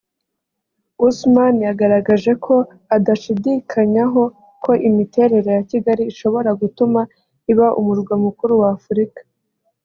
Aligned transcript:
Ousmane 1.05 1.61
yagaragaje 1.69 2.31
ko 2.45 2.55
adashidikanyaho 2.95 4.21
ko 4.63 4.71
imiterere 4.89 5.49
ya 5.57 5.63
Kigali 5.71 6.03
ishobora 6.11 6.49
gutuma 6.61 7.01
iba 7.51 7.67
umurwa 7.79 8.13
mukuru 8.25 8.53
wa 8.63 8.69
Afurika 8.77 9.21